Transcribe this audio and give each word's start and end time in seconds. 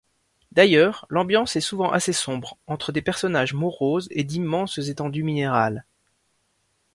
D'ailleurs 0.51 1.05
l’ambiance 1.09 1.55
est 1.55 1.61
souvent 1.61 1.91
assez 1.91 2.11
sombre, 2.11 2.57
entre 2.65 2.91
des 2.91 3.03
personnages 3.03 3.53
moroses 3.53 4.07
et 4.09 4.23
d’immenses 4.23 4.79
étendues 4.79 5.21
minérales. 5.21 5.85